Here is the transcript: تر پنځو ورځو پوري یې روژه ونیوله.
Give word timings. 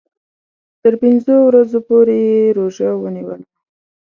تر 0.81 0.93
پنځو 1.01 1.35
ورځو 1.47 1.79
پوري 1.87 2.19
یې 2.31 2.41
روژه 2.57 2.89
ونیوله. 3.01 3.45